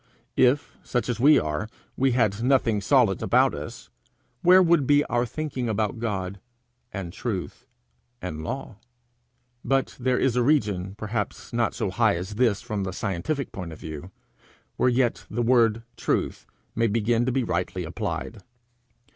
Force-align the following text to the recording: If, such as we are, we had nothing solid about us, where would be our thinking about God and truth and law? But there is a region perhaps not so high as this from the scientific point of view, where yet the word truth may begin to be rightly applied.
If, 0.35 0.77
such 0.81 1.09
as 1.09 1.19
we 1.19 1.37
are, 1.39 1.69
we 1.95 2.13
had 2.13 2.41
nothing 2.41 2.81
solid 2.81 3.21
about 3.21 3.53
us, 3.53 3.91
where 4.41 4.63
would 4.63 4.87
be 4.87 5.05
our 5.05 5.27
thinking 5.27 5.69
about 5.69 5.99
God 5.99 6.39
and 6.91 7.13
truth 7.13 7.67
and 8.19 8.43
law? 8.43 8.77
But 9.63 9.95
there 9.99 10.17
is 10.17 10.35
a 10.35 10.41
region 10.41 10.95
perhaps 10.95 11.53
not 11.53 11.75
so 11.75 11.91
high 11.91 12.15
as 12.15 12.33
this 12.33 12.63
from 12.63 12.83
the 12.83 12.93
scientific 12.93 13.51
point 13.51 13.73
of 13.73 13.79
view, 13.79 14.09
where 14.75 14.89
yet 14.89 15.27
the 15.29 15.43
word 15.43 15.83
truth 15.95 16.47
may 16.73 16.87
begin 16.87 17.23
to 17.27 17.31
be 17.31 17.43
rightly 17.43 17.83
applied. 17.83 18.41